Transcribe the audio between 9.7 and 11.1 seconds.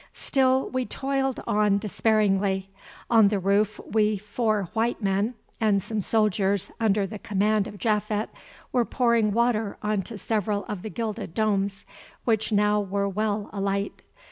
on to several of the